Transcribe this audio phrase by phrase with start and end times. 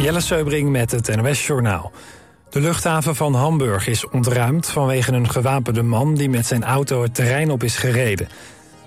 [0.00, 1.92] Jelle Seubring met het NOS Journaal.
[2.50, 6.14] De luchthaven van Hamburg is ontruimd vanwege een gewapende man...
[6.14, 8.28] die met zijn auto het terrein op is gereden.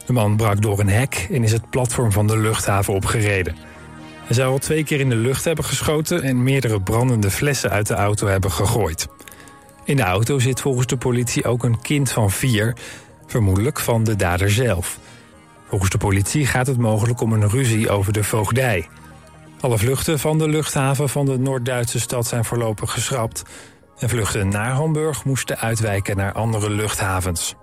[0.05, 3.55] De man brak door een hek en is het platform van de luchthaven opgereden.
[4.25, 6.23] Hij zou al twee keer in de lucht hebben geschoten...
[6.23, 9.07] en meerdere brandende flessen uit de auto hebben gegooid.
[9.85, 12.75] In de auto zit volgens de politie ook een kind van vier...
[13.27, 14.99] vermoedelijk van de dader zelf.
[15.67, 18.87] Volgens de politie gaat het mogelijk om een ruzie over de voogdij...
[19.63, 23.43] Alle vluchten van de luchthaven van de Noord-Duitse stad zijn voorlopig geschrapt.
[23.97, 27.55] En vluchten naar Hamburg moesten uitwijken naar andere luchthavens.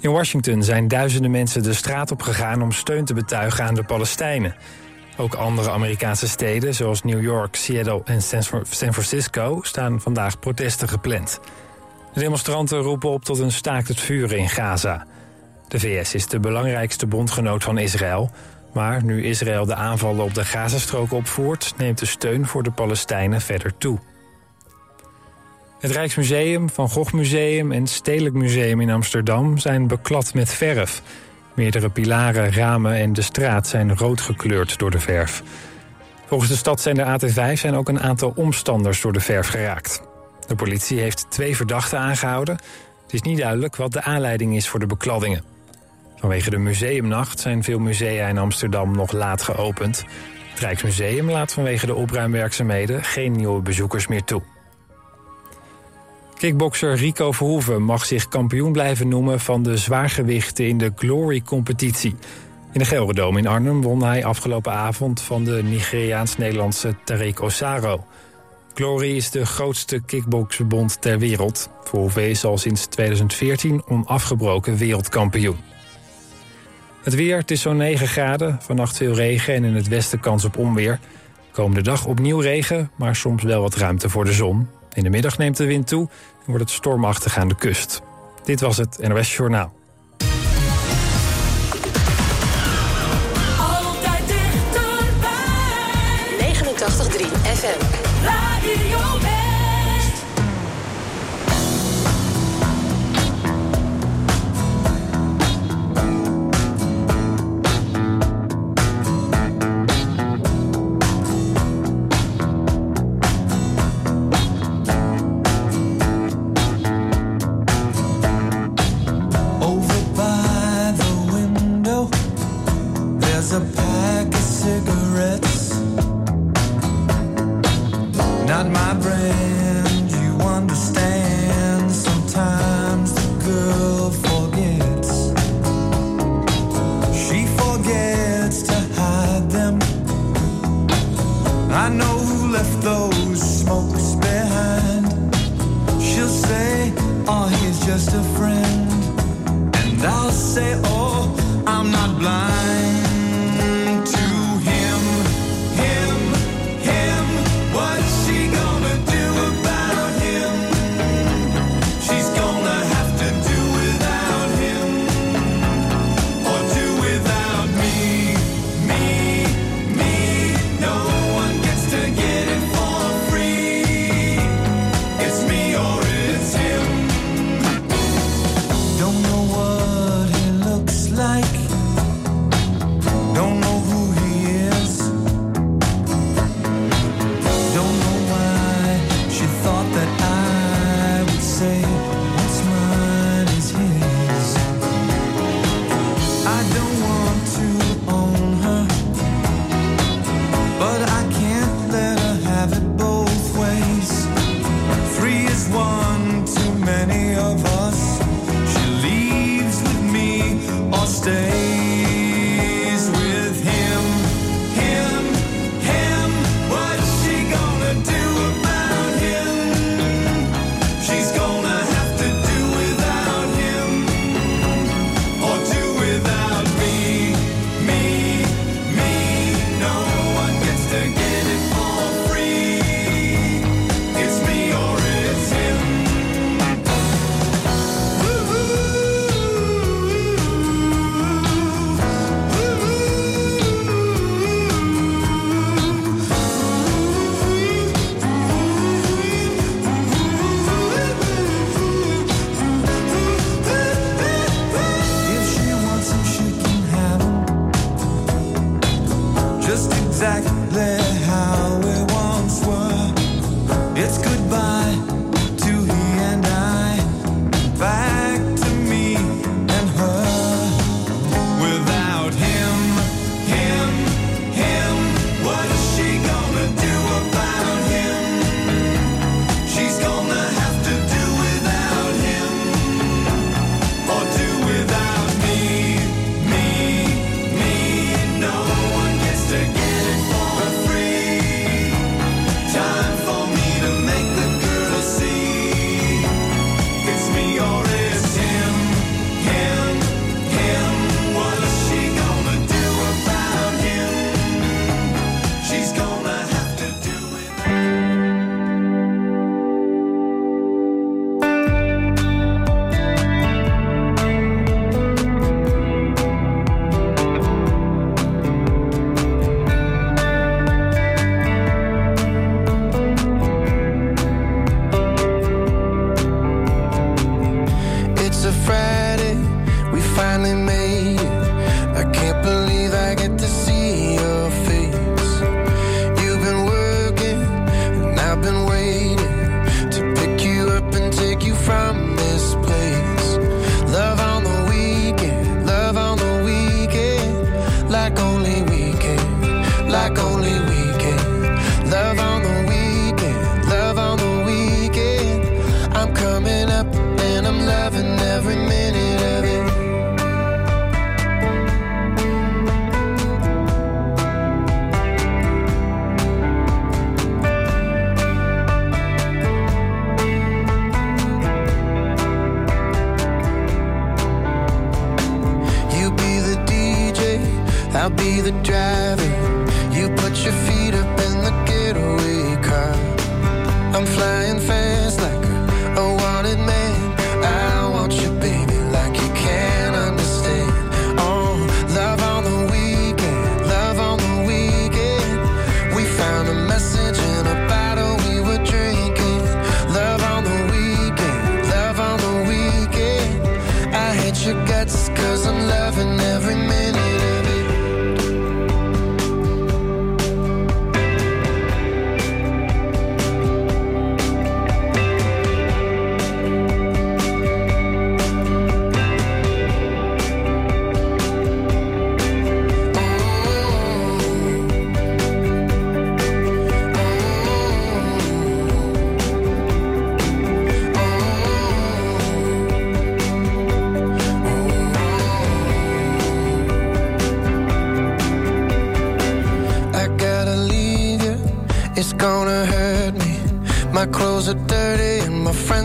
[0.00, 3.84] In Washington zijn duizenden mensen de straat op gegaan om steun te betuigen aan de
[3.84, 4.56] Palestijnen.
[5.16, 11.40] Ook andere Amerikaanse steden, zoals New York, Seattle en San Francisco, staan vandaag protesten gepland.
[12.14, 15.06] De demonstranten roepen op tot een staakt het vuren in Gaza.
[15.68, 18.30] De VS is de belangrijkste bondgenoot van Israël.
[18.72, 21.74] Maar nu Israël de aanvallen op de Gazastrook opvoert...
[21.76, 23.98] neemt de steun voor de Palestijnen verder toe.
[25.80, 29.58] Het Rijksmuseum, Van Gogh Museum en Stedelijk Museum in Amsterdam...
[29.58, 31.02] zijn beklad met verf.
[31.54, 35.42] Meerdere pilaren, ramen en de straat zijn rood gekleurd door de verf.
[36.26, 40.02] Volgens de stadszender AT5 zijn ook een aantal omstanders door de verf geraakt.
[40.46, 42.54] De politie heeft twee verdachten aangehouden.
[43.02, 45.42] Het is niet duidelijk wat de aanleiding is voor de bekladdingen.
[46.20, 50.04] Vanwege de museumnacht zijn veel musea in Amsterdam nog laat geopend.
[50.50, 54.42] Het Rijksmuseum laat vanwege de opruimwerkzaamheden geen nieuwe bezoekers meer toe.
[56.38, 62.14] Kickbokser Rico Verhoeven mag zich kampioen blijven noemen van de zwaargewichten in de Glory-competitie.
[62.72, 68.04] In de Gelredome in Arnhem won hij afgelopen avond van de Nigeriaans-Nederlandse Tarek Osaro.
[68.74, 71.70] Glory is de grootste kickboxverbond ter wereld.
[71.84, 75.70] Verhoeven is al sinds 2014 onafgebroken wereldkampioen.
[77.02, 78.58] Het weer, het is zo'n 9 graden.
[78.62, 80.98] Vannacht veel regen en in het westen kans op onweer.
[81.52, 84.68] Komende dag opnieuw regen, maar soms wel wat ruimte voor de zon.
[84.92, 88.02] In de middag neemt de wind toe en wordt het stormachtig aan de kust.
[88.44, 89.72] Dit was het NOS Journaal.
[93.58, 95.30] Altijd dichterbij.
[97.34, 97.39] 89.3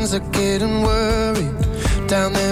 [0.05, 2.07] friends are getting worried.
[2.07, 2.44] Down there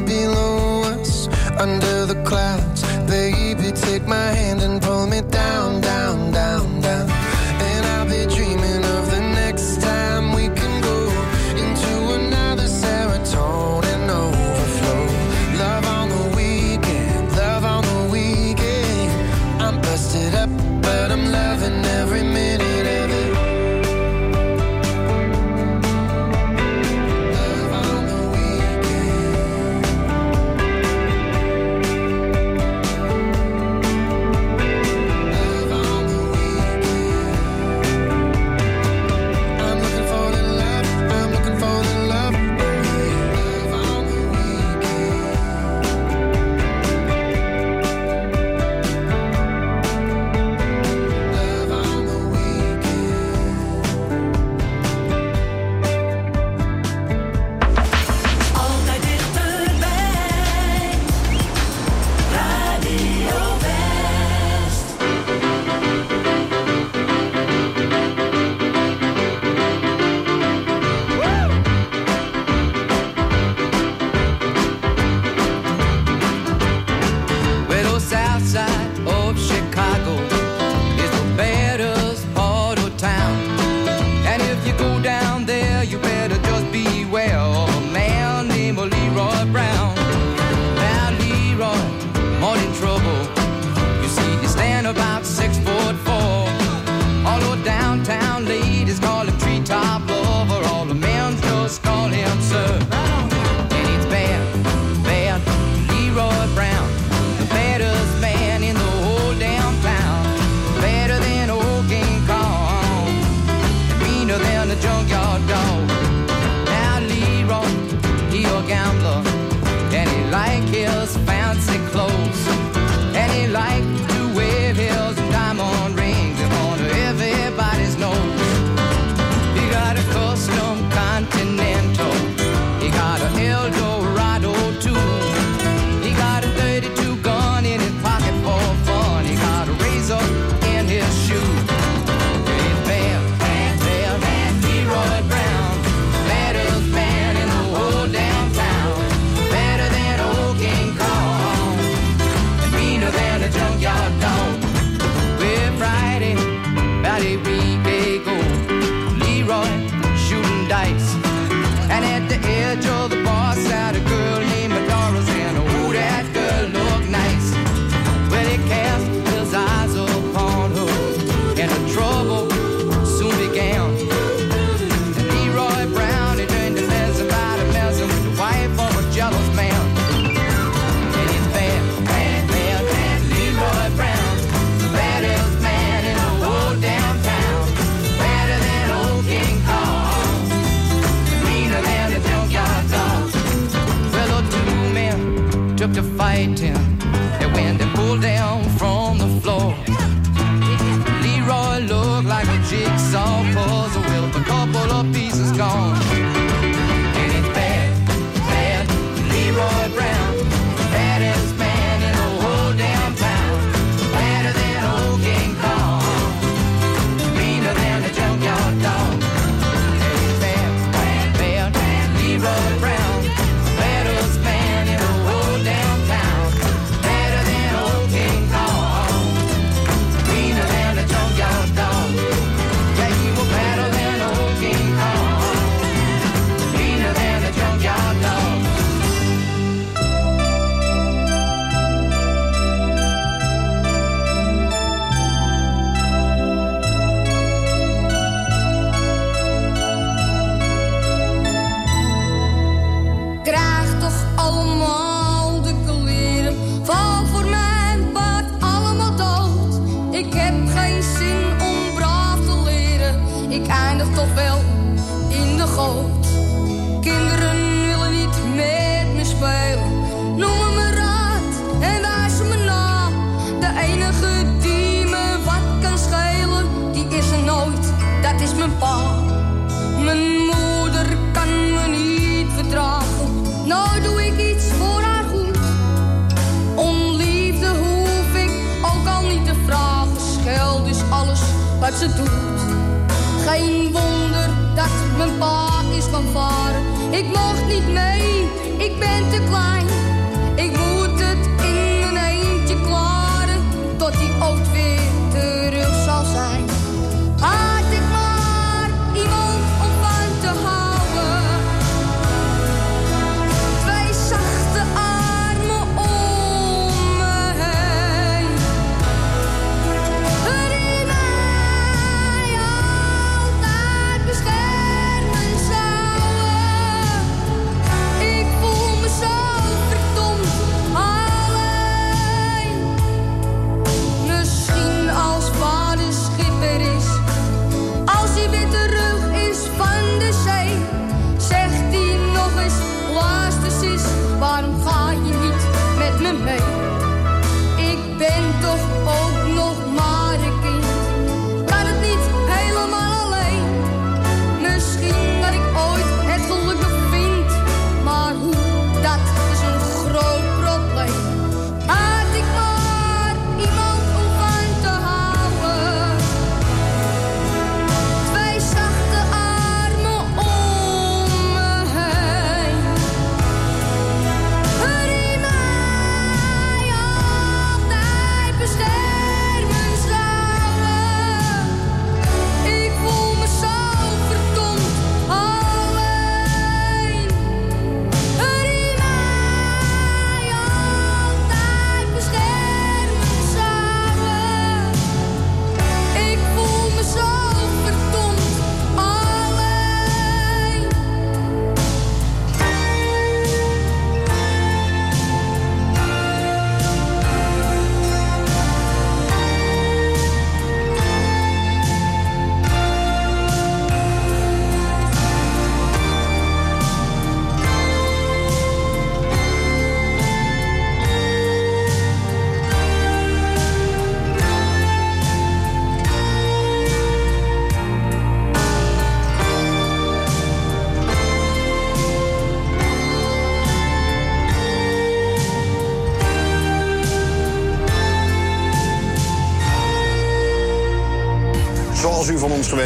[196.48, 196.83] waiting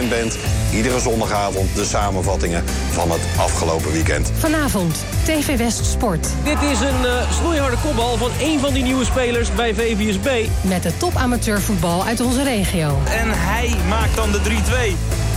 [0.10, 0.38] bent.
[0.74, 4.32] Iedere zondagavond de samenvattingen van het afgelopen weekend.
[4.38, 6.28] Vanavond, TV West Sport.
[6.44, 10.48] Dit is een uh, snoeiharde kopbal van een van die nieuwe spelers bij VVSB.
[10.62, 12.98] Met de top amateurvoetbal uit onze regio.
[13.06, 14.44] En hij maakt dan de 3-2.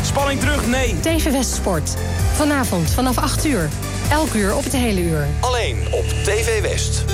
[0.02, 1.00] Spanning terug, nee.
[1.00, 1.94] TV West Sport.
[2.34, 3.68] Vanavond vanaf 8 uur.
[4.10, 5.26] Elk uur op het hele uur.
[5.40, 7.04] Alleen op TV West.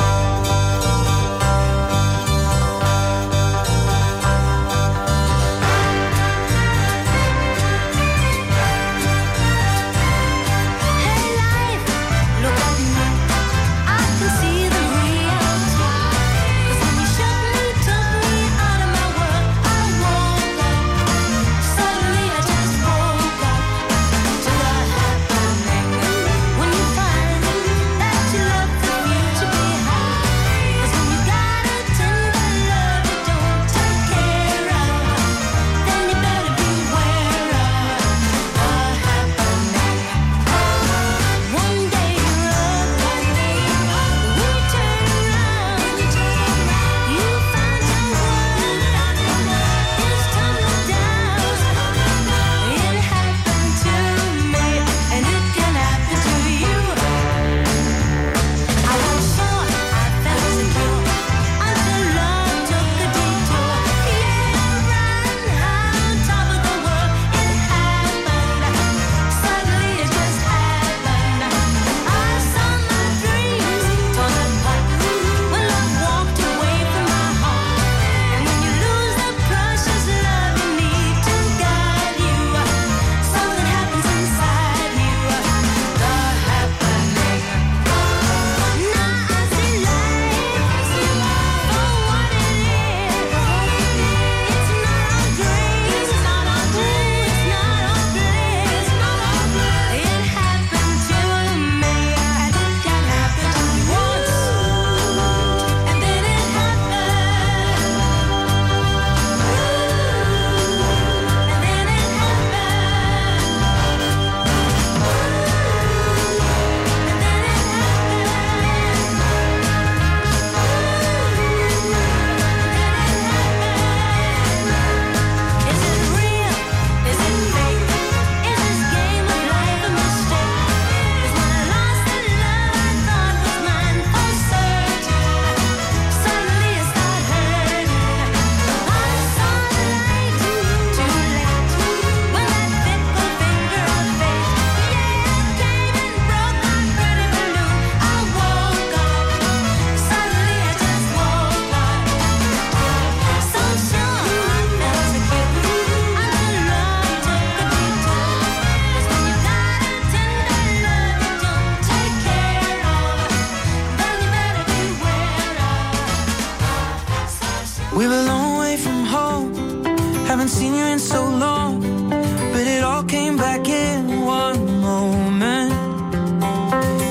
[172.96, 175.72] all came back in one moment.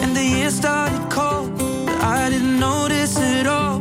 [0.03, 3.77] And the year started cold, but I didn't notice it all.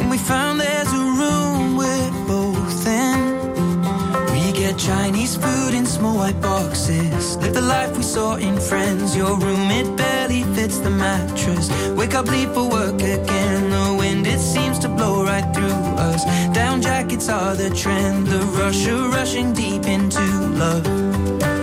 [0.00, 3.18] And we found there's a room we're both in.
[4.34, 7.36] We get Chinese food in small white boxes.
[7.38, 9.16] Live the life we saw in friends.
[9.16, 11.66] Your room, it barely fits the mattress.
[11.98, 13.70] Wake up, leave for work again.
[13.70, 16.22] The wind, it seems to blow right through us.
[16.54, 18.28] Down jackets are the trend.
[18.28, 21.55] The rush rushing deep into love.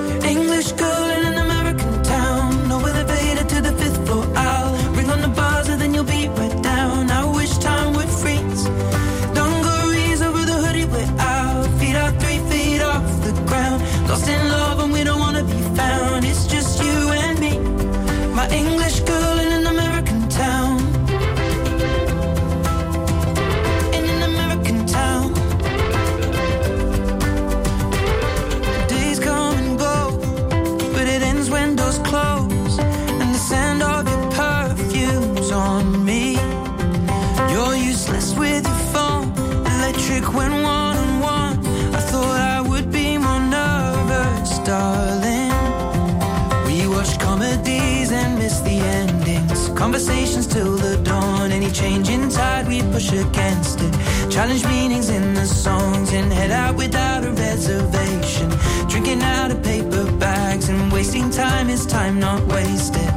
[53.17, 53.93] against it.
[54.29, 58.49] Challenge meanings in the songs and head out without a reservation.
[58.87, 63.11] Drinking out of paper bags and wasting time is time not wasted.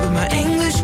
[0.00, 0.81] With my English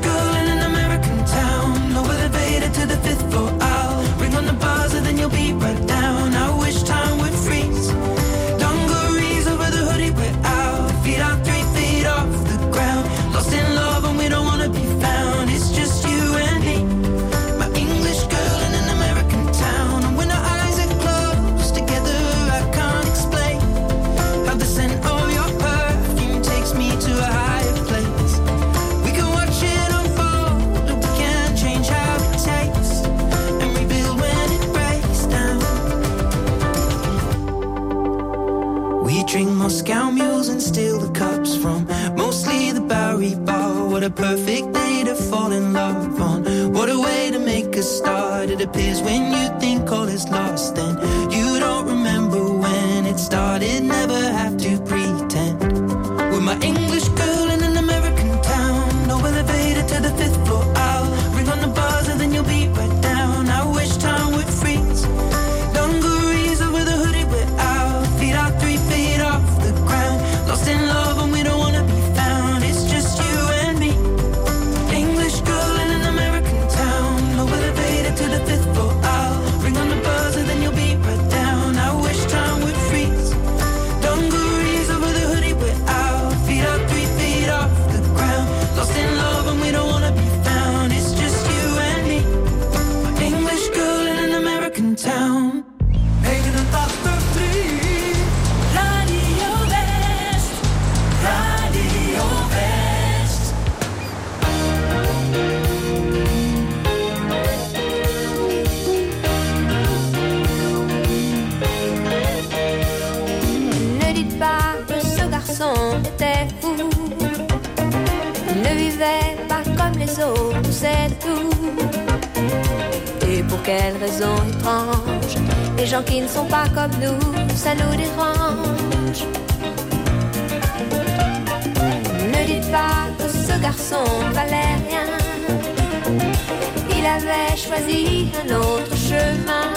[137.58, 139.68] choisi un autre chemin.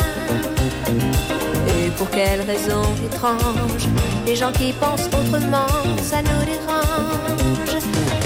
[1.67, 3.87] Et pour quelle raison étrange,
[4.25, 7.75] les gens qui pensent autrement, ça nous dérange,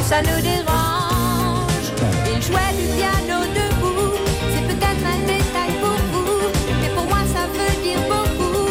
[0.10, 1.88] ça nous dérange.
[2.32, 4.14] Ils jouaient du piano debout,
[4.52, 6.42] c'est peut-être un détail pour vous,
[6.82, 8.68] mais pour moi ça veut dire beaucoup,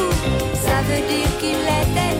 [0.67, 2.14] ça veut dire qu'il était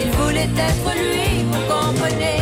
[0.00, 2.36] il voulait être lui, vous comprenez.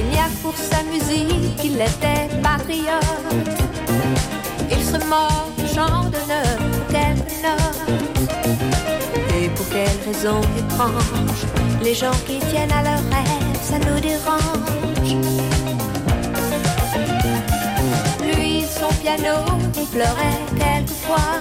[0.00, 3.02] Il y a pour sa musique, il était patriote.
[4.70, 6.58] Il se mort Jean de neuf,
[6.90, 8.32] quelle note
[9.36, 11.46] Et pour quelle raison étrange,
[11.82, 15.51] les gens qui tiennent à leur rêve, ça nous dérange.
[19.02, 19.36] piano,
[19.76, 21.34] il pleurait quelquefois.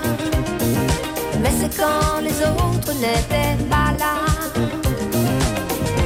[1.42, 4.16] Mais c'est quand les autres n'étaient pas là.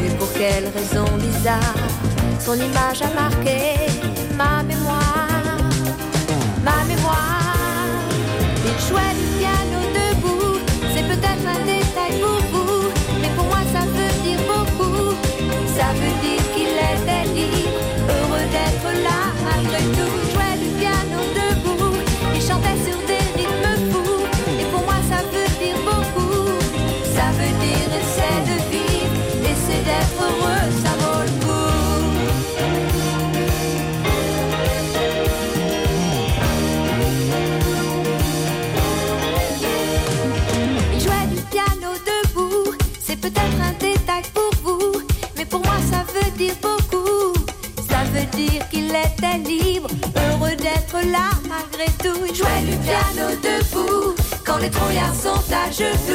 [0.04, 1.80] Et pour quelle raison bizarre,
[2.40, 3.60] son image a marqué
[4.38, 5.58] ma mémoire?
[6.68, 8.02] Ma mémoire,
[8.70, 10.60] il jouait du piano debout.
[10.94, 12.90] C'est peut-être un détail pour vous,
[13.22, 15.16] mais pour moi ça veut dire beaucoup.
[15.78, 16.35] Ça veut dire
[51.12, 52.26] là malgré tout.
[52.28, 54.16] Il jouait du piano debout,
[54.46, 56.15] quand les trouillards sont à genoux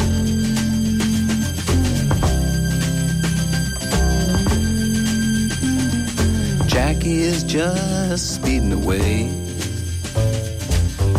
[6.71, 9.27] Jackie is just speeding away.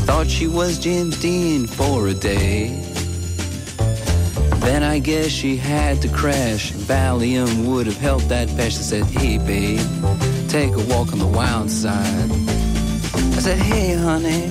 [0.07, 2.69] Thought she was James Dean for a day.
[4.61, 6.73] Then I guess she had to crash.
[6.73, 8.79] Valium would have helped that patch.
[8.79, 9.87] I said, Hey, babe,
[10.49, 12.31] take a walk on the wild side.
[13.37, 14.51] I said, Hey, honey,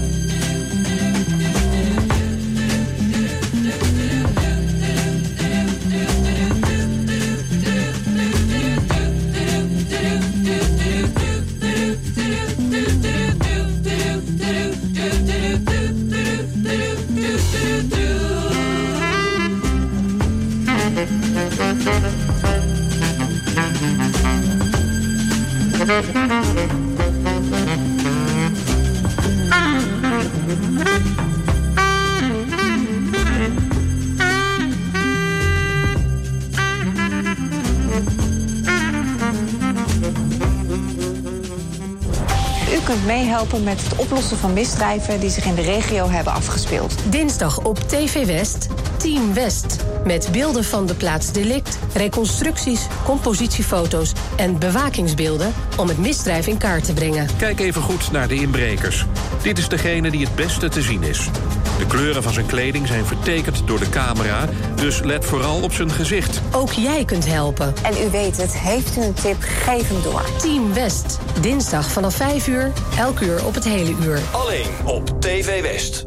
[42.91, 46.93] kunt meehelpen met het oplossen van misdrijven die zich in de regio hebben afgespeeld.
[47.09, 49.80] Dinsdag op TV West, Team West.
[50.05, 56.85] Met beelden van de plaats delict, reconstructies, compositiefoto's en bewakingsbeelden om het misdrijf in kaart
[56.85, 57.27] te brengen.
[57.37, 59.05] Kijk even goed naar de inbrekers.
[59.41, 61.29] Dit is degene die het beste te zien is.
[61.77, 65.91] De kleuren van zijn kleding zijn vertekend door de camera, dus let vooral op zijn
[65.91, 66.41] gezicht.
[66.51, 67.73] Ook jij kunt helpen.
[67.83, 70.23] En u weet het, heeft u een tip, geef hem door.
[70.37, 74.19] Team West, dinsdag vanaf 5 uur, elk uur op het hele uur.
[74.31, 76.05] Alleen op TV West.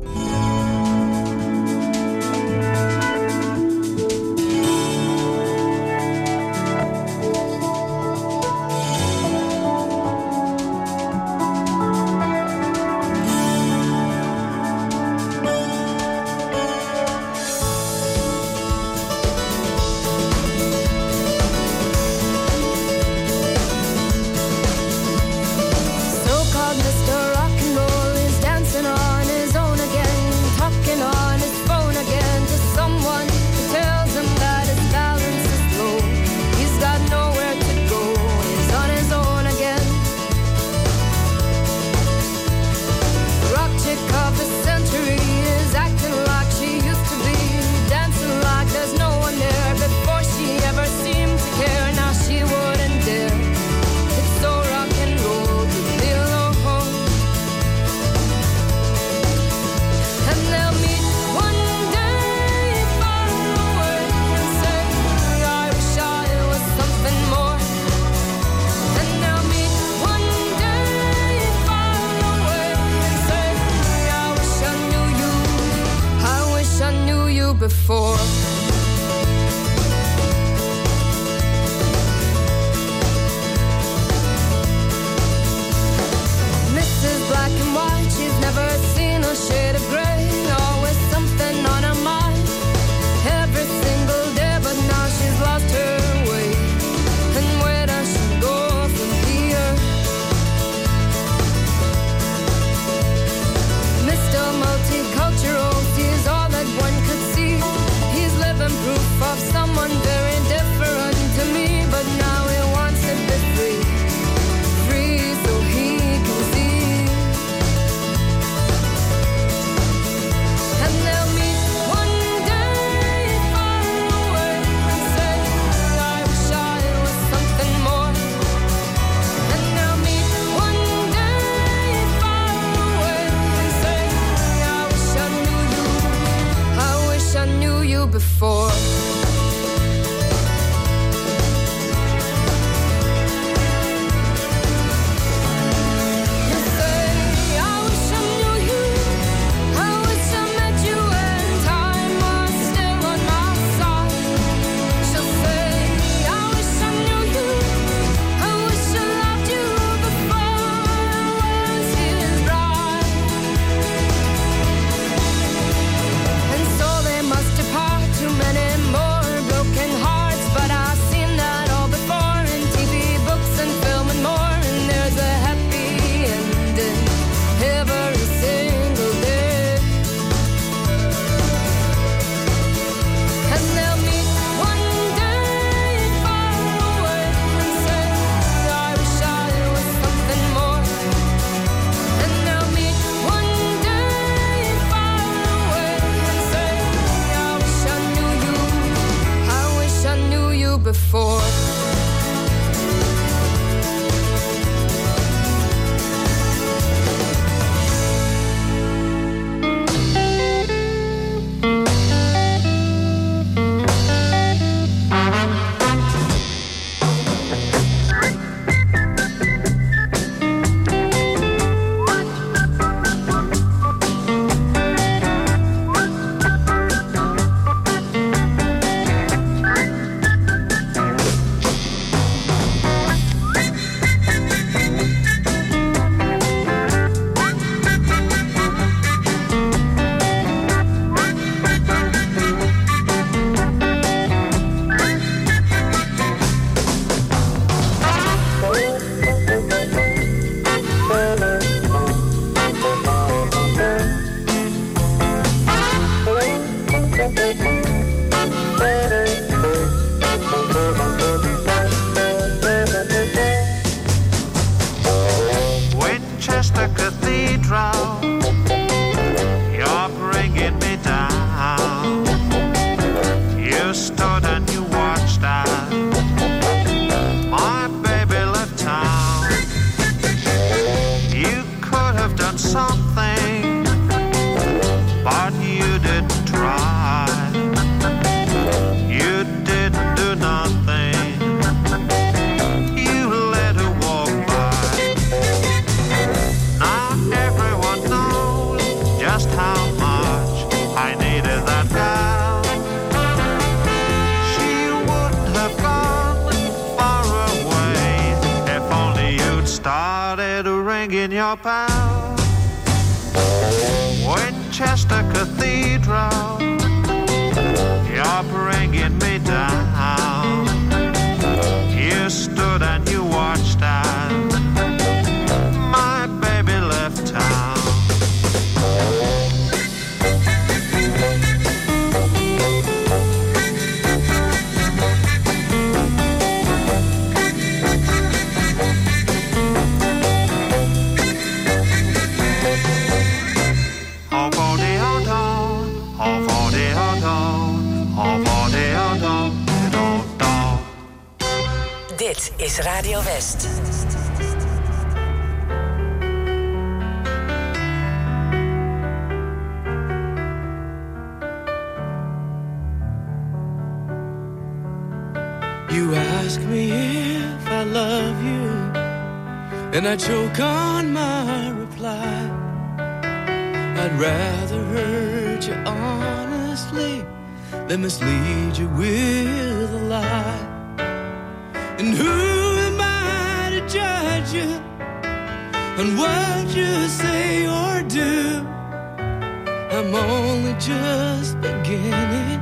[390.54, 392.60] only just beginning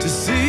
[0.00, 0.41] to see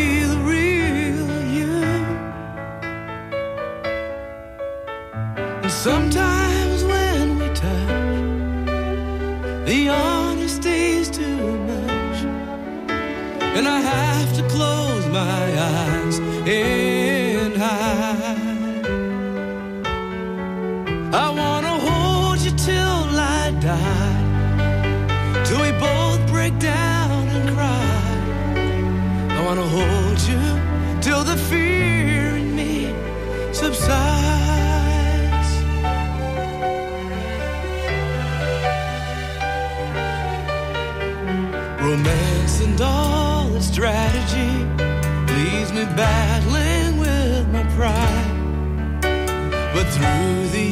[49.93, 50.67] Through the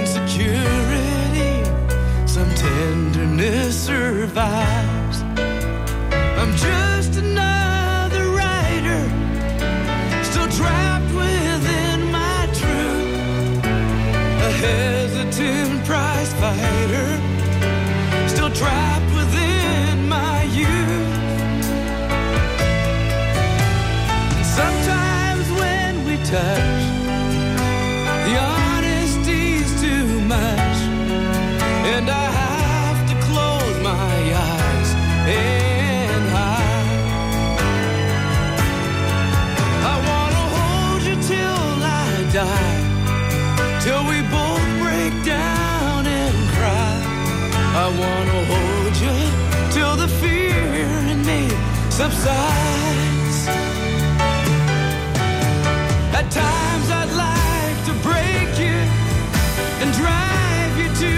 [0.00, 1.54] insecurity,
[2.26, 5.22] some tenderness survives.
[6.40, 9.02] I'm just another writer,
[10.24, 13.64] still trapped within my truth.
[14.48, 17.08] A hesitant prize fighter,
[18.26, 21.14] still trapped within my youth.
[24.42, 26.57] Sometimes when we touch,
[51.98, 53.38] subsides.
[56.18, 58.78] At times I'd like to break you
[59.82, 61.12] and drive you to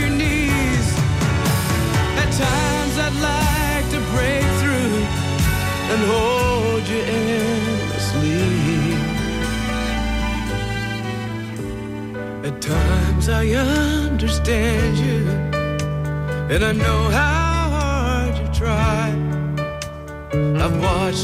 [0.00, 0.88] your knees.
[2.22, 4.96] At times I'd like to break through
[5.92, 8.42] and hold you endlessly.
[12.48, 13.44] At times I
[14.10, 15.20] understand you
[16.52, 17.27] and I know how.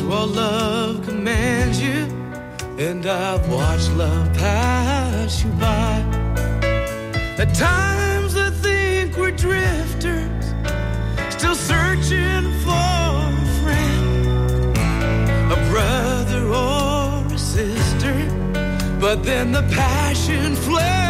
[0.03, 2.07] watched love commands you,
[2.79, 6.01] and I've watched love pass you by.
[7.39, 10.55] At times I think we're drifters,
[11.31, 14.77] still searching for a friend,
[15.53, 18.15] a brother or a sister,
[19.01, 21.04] but then the passion flares.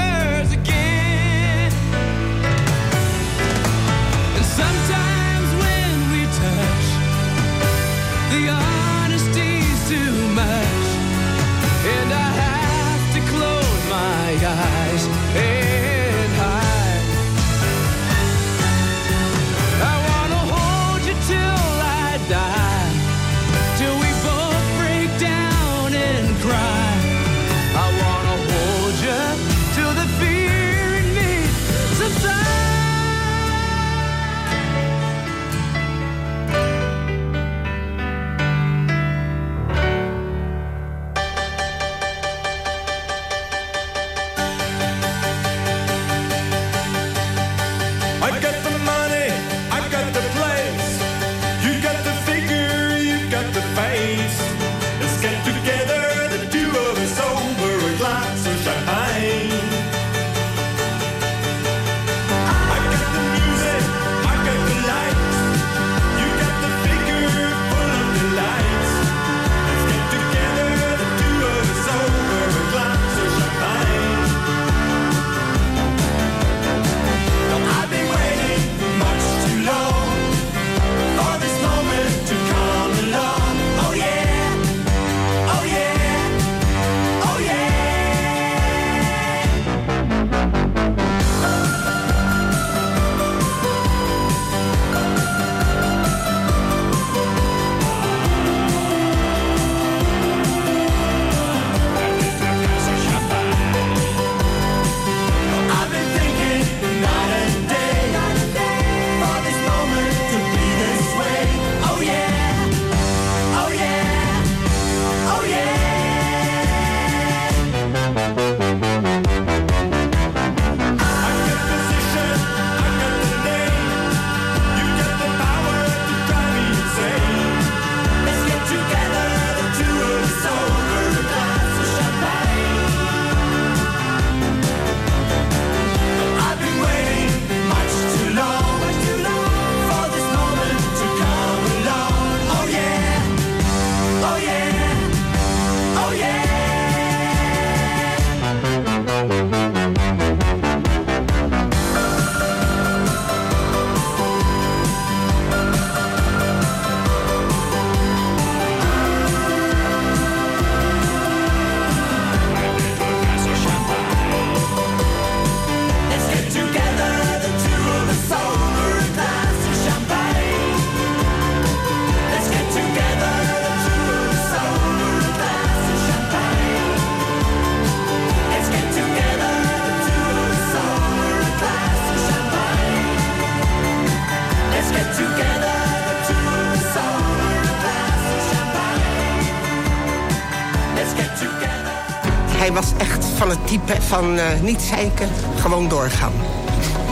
[192.74, 195.28] was echt van het type van eh, niet zeiken,
[195.60, 196.32] gewoon doorgaan.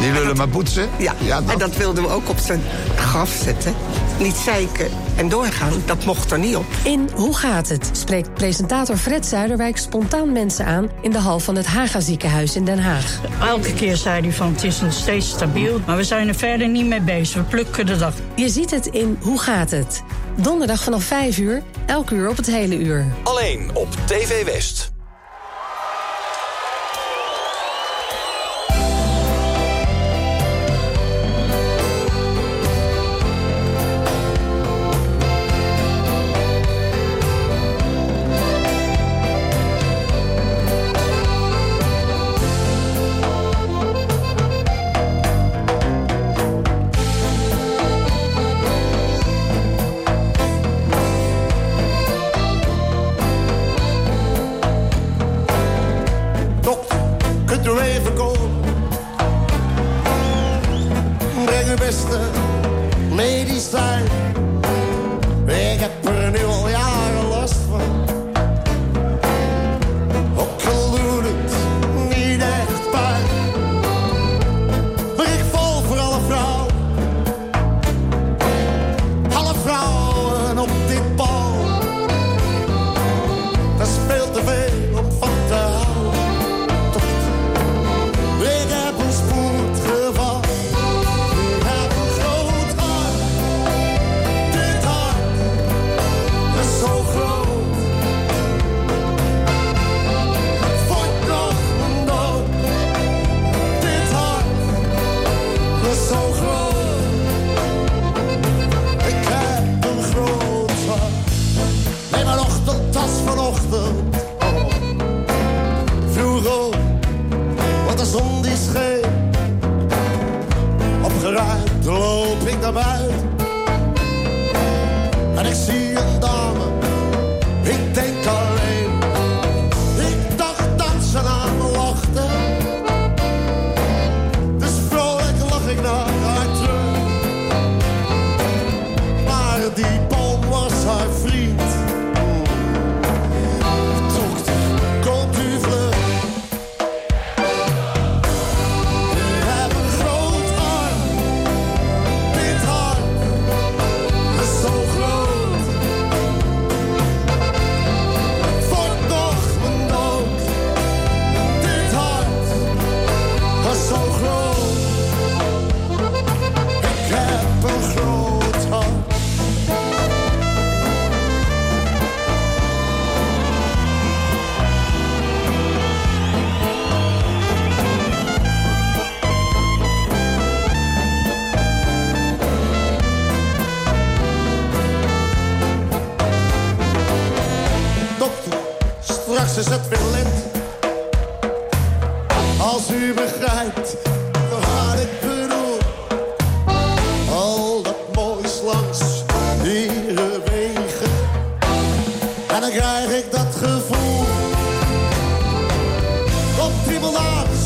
[0.01, 0.89] Die willen maar boetsen.
[0.99, 1.15] Ja,
[1.49, 2.63] en dat wilden we ook op zijn
[2.97, 3.75] graf zetten.
[4.19, 6.65] Niet zeiken en doorgaan, dat mocht er niet op.
[6.85, 7.91] In Hoe gaat het?
[7.93, 10.91] spreekt presentator Fred Zuiderwijk spontaan mensen aan...
[11.01, 13.21] in de hal van het Haga ziekenhuis in Den Haag.
[13.41, 15.81] Elke keer zei hij van het is nog steeds stabiel...
[15.87, 18.15] maar we zijn er verder niet mee bezig, we plukken de dag.
[18.35, 20.03] Je ziet het in Hoe gaat het?
[20.37, 23.07] Donderdag vanaf 5 uur, elk uur op het hele uur.
[23.23, 24.93] Alleen op TV West.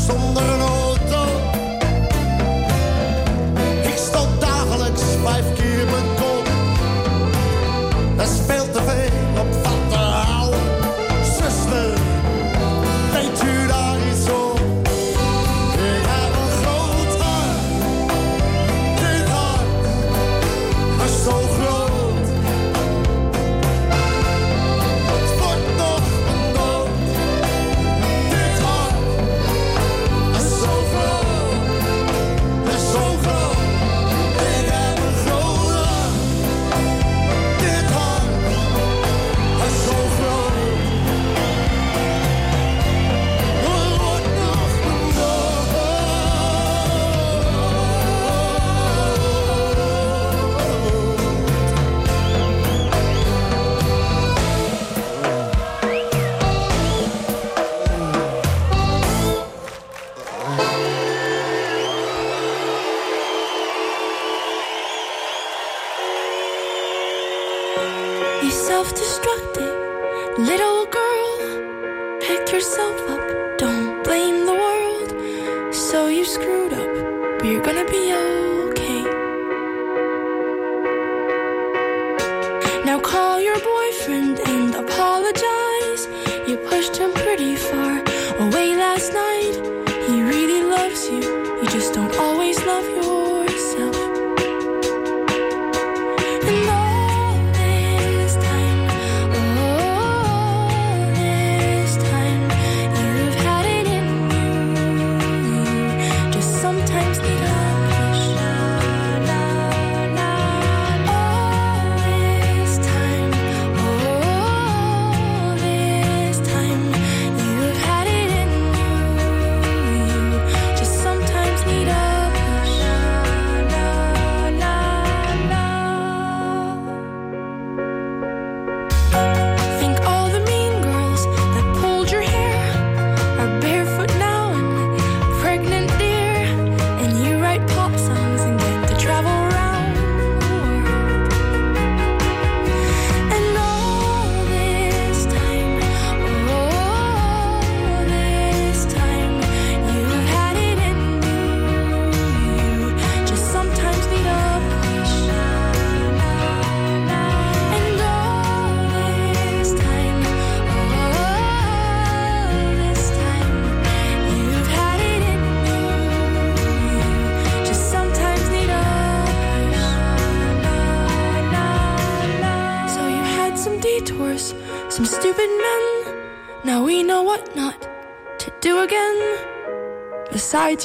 [0.07, 0.66] zonder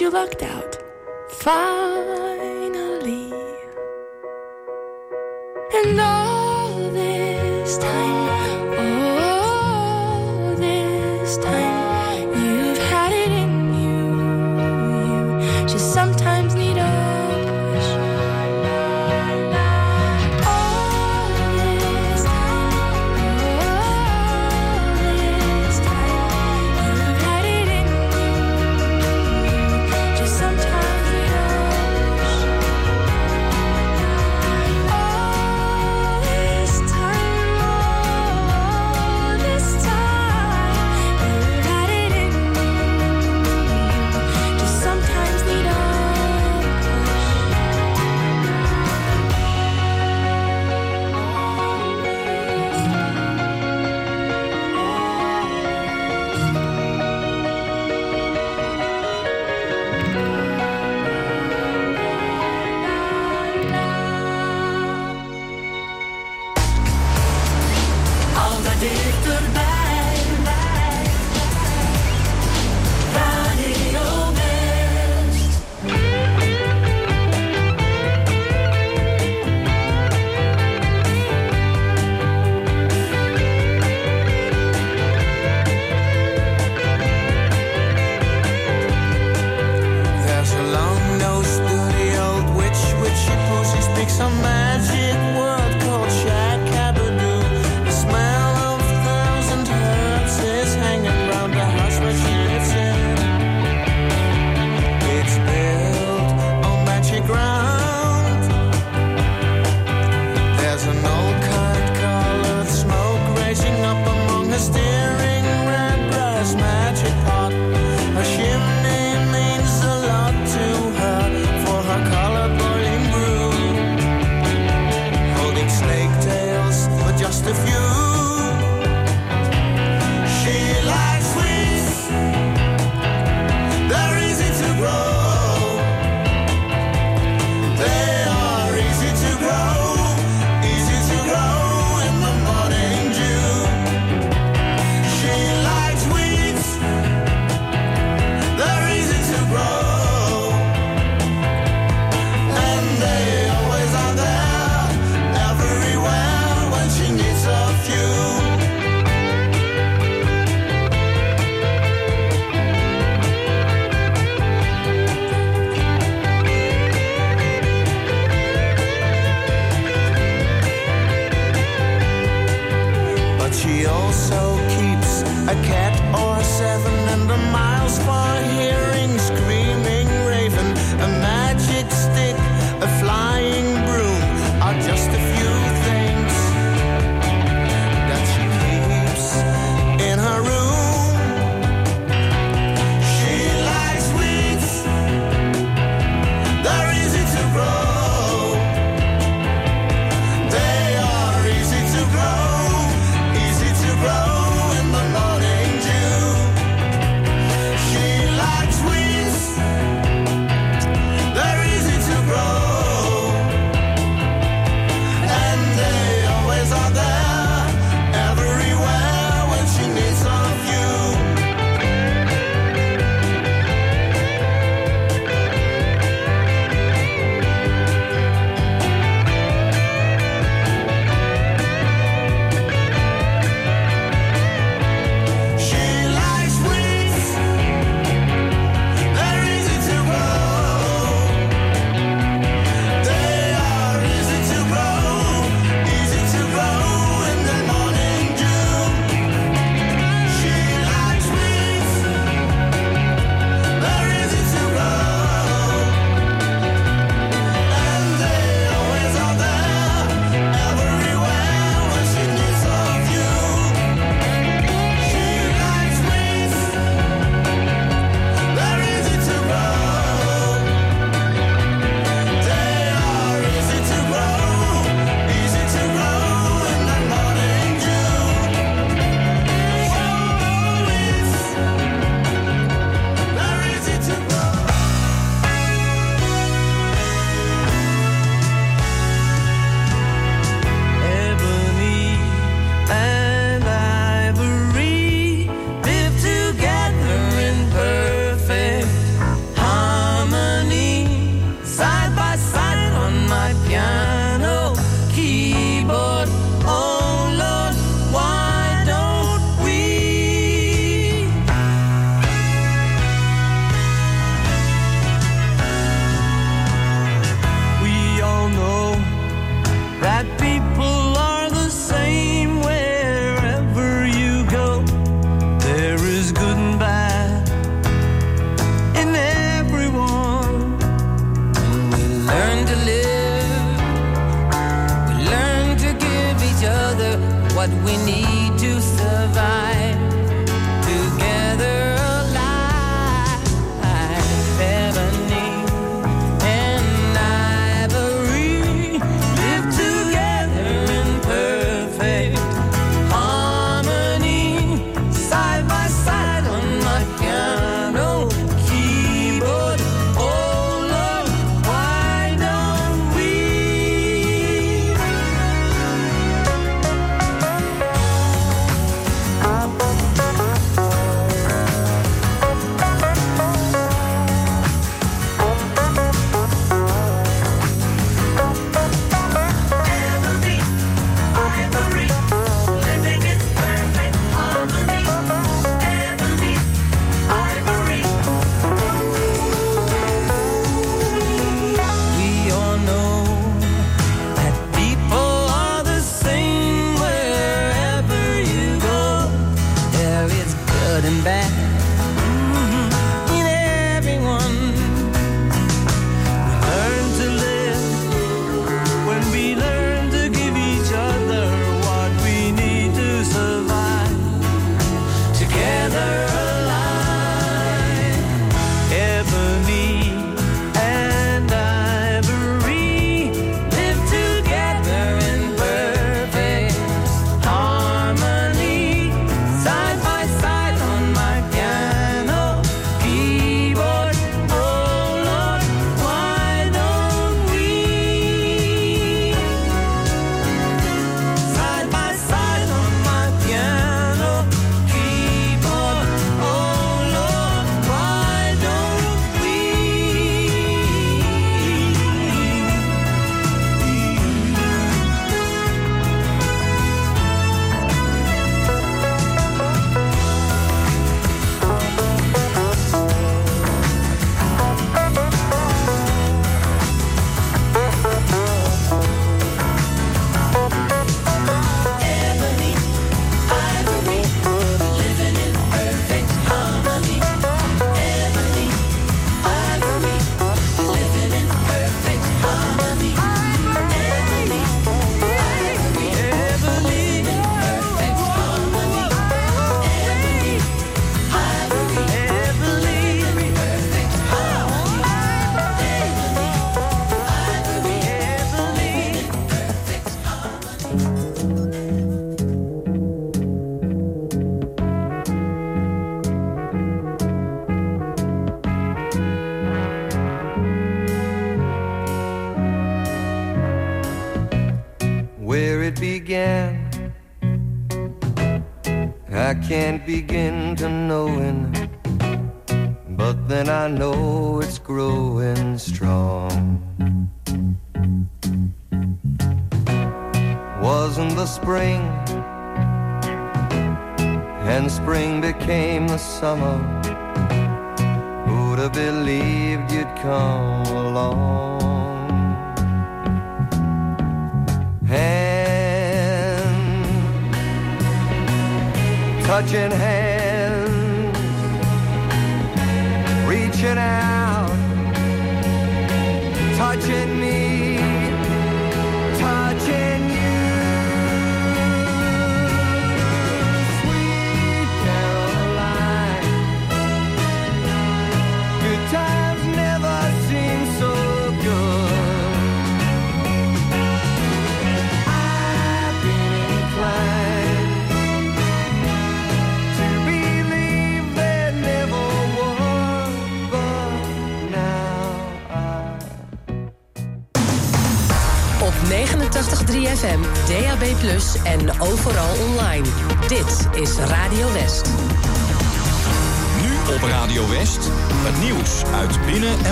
[0.00, 0.51] you looked out.